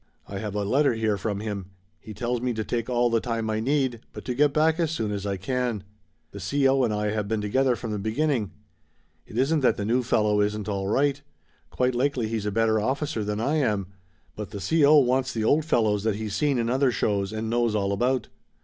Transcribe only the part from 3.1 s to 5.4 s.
the time I need, but to get back as soon as I